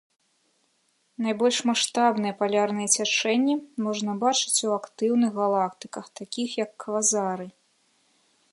Найбольш 1.25 1.57
маштабныя 1.69 2.33
палярныя 2.39 2.87
цячэнні 2.95 3.55
можна 3.87 4.11
бачыць 4.23 4.63
у 4.69 4.73
актыўных 4.79 5.29
галактыках, 5.43 6.05
такіх 6.21 6.49
як 6.65 6.71
квазары. 6.85 7.47